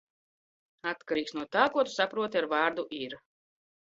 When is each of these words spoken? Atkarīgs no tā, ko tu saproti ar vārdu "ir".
Atkarīgs 0.91 1.35
no 1.39 1.43
tā, 1.57 1.65
ko 1.75 1.85
tu 1.89 1.93
saproti 1.97 2.39
ar 2.41 2.47
vārdu 2.57 2.87
"ir". 3.03 3.17